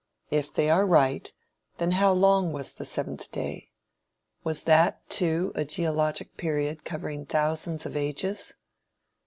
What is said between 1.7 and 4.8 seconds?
then how long was the seventh day? Was